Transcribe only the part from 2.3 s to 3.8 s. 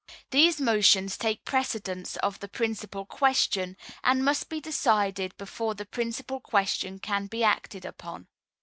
the Principal Question,